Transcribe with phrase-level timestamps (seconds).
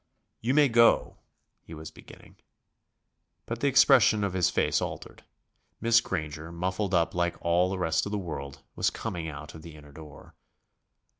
[0.41, 1.17] "You may go..."
[1.67, 2.37] he was beginning.
[3.45, 5.23] But the expression of his face altered.
[5.79, 9.61] Miss Granger, muffled up like all the rest of the world, was coming out of
[9.61, 10.33] the inner door.